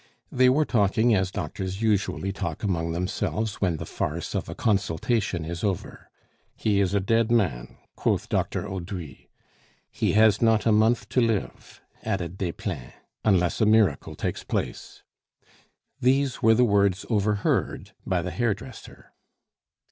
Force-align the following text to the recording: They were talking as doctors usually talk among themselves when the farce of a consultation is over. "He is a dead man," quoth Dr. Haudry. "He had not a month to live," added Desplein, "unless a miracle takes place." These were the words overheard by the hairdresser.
They 0.31 0.49
were 0.49 0.65
talking 0.65 1.13
as 1.13 1.29
doctors 1.29 1.83
usually 1.83 2.31
talk 2.33 2.63
among 2.63 2.91
themselves 2.91 3.61
when 3.61 3.77
the 3.77 3.85
farce 3.85 4.33
of 4.33 4.49
a 4.49 4.55
consultation 4.55 5.45
is 5.45 5.63
over. 5.63 6.09
"He 6.55 6.79
is 6.79 6.95
a 6.95 6.99
dead 6.99 7.29
man," 7.29 7.77
quoth 7.95 8.27
Dr. 8.27 8.63
Haudry. 8.63 9.29
"He 9.91 10.13
had 10.13 10.41
not 10.41 10.65
a 10.65 10.71
month 10.71 11.07
to 11.09 11.21
live," 11.21 11.83
added 12.01 12.35
Desplein, 12.39 12.93
"unless 13.23 13.61
a 13.61 13.67
miracle 13.67 14.15
takes 14.15 14.43
place." 14.43 15.03
These 15.99 16.41
were 16.41 16.55
the 16.55 16.65
words 16.65 17.05
overheard 17.07 17.91
by 18.03 18.23
the 18.23 18.31
hairdresser. 18.31 19.11